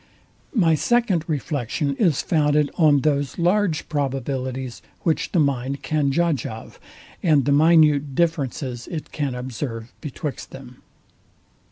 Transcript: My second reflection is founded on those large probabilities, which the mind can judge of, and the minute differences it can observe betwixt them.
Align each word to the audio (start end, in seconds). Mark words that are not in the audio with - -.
My 0.55 0.73
second 0.73 1.23
reflection 1.27 1.95
is 1.97 2.23
founded 2.23 2.71
on 2.75 3.01
those 3.01 3.37
large 3.37 3.87
probabilities, 3.87 4.81
which 5.03 5.31
the 5.31 5.37
mind 5.39 5.83
can 5.83 6.11
judge 6.11 6.43
of, 6.47 6.79
and 7.21 7.45
the 7.45 7.51
minute 7.51 8.15
differences 8.15 8.87
it 8.87 9.11
can 9.11 9.35
observe 9.35 9.93
betwixt 10.01 10.49
them. 10.49 10.81